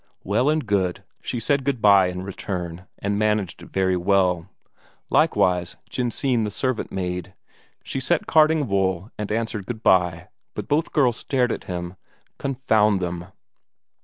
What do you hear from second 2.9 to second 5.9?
and managed it very well. Likewise